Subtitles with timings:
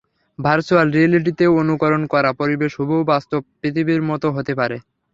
[0.39, 4.77] Virtual রিয়্যালিটিতে অনুকরণ করা পরিবেশ হুবহু বাস্তব পৃথিবীর মতো হতে পারে।